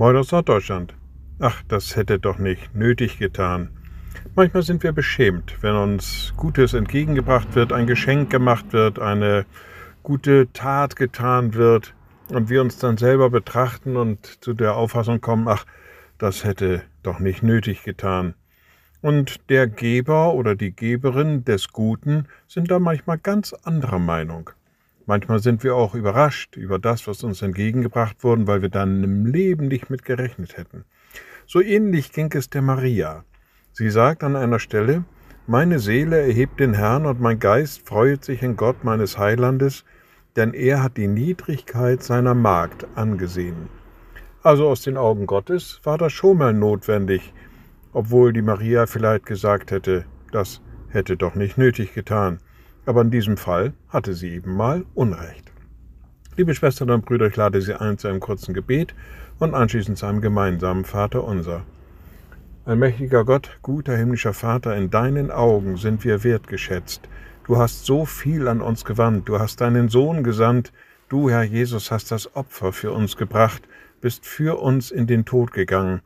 [0.00, 0.94] Moin aus Norddeutschland.
[1.40, 3.68] Ach, das hätte doch nicht nötig getan.
[4.34, 9.44] Manchmal sind wir beschämt, wenn uns Gutes entgegengebracht wird, ein Geschenk gemacht wird, eine
[10.02, 11.92] gute Tat getan wird
[12.30, 15.66] und wir uns dann selber betrachten und zu der Auffassung kommen, ach,
[16.16, 18.32] das hätte doch nicht nötig getan.
[19.02, 24.48] Und der Geber oder die Geberin des Guten sind da manchmal ganz anderer Meinung.
[25.06, 29.26] Manchmal sind wir auch überrascht über das, was uns entgegengebracht wurde, weil wir dann im
[29.26, 30.84] Leben nicht mit gerechnet hätten.
[31.46, 33.24] So ähnlich ging es der Maria.
[33.72, 35.04] Sie sagt an einer Stelle,
[35.46, 39.84] Meine Seele erhebt den Herrn und mein Geist freut sich in Gott meines Heilandes,
[40.36, 43.68] denn er hat die Niedrigkeit seiner Magd angesehen.
[44.42, 47.34] Also aus den Augen Gottes war das schon mal notwendig,
[47.92, 52.38] obwohl die Maria vielleicht gesagt hätte, das hätte doch nicht nötig getan.
[52.90, 55.52] Aber in diesem Fall hatte sie eben mal Unrecht.
[56.36, 58.96] Liebe Schwestern und Brüder, ich lade Sie ein zu einem kurzen Gebet
[59.38, 61.62] und anschließend zu einem gemeinsamen Vater unser.
[62.64, 67.08] Allmächtiger Gott, guter himmlischer Vater, in deinen Augen sind wir wertgeschätzt.
[67.46, 70.72] Du hast so viel an uns gewandt, du hast deinen Sohn gesandt,
[71.08, 73.62] du, Herr Jesus, hast das Opfer für uns gebracht,
[74.00, 76.00] bist für uns in den Tod gegangen.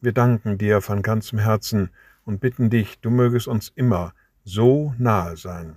[0.00, 1.90] Wir danken dir von ganzem Herzen
[2.24, 5.76] und bitten dich, du mögest uns immer so nahe sein.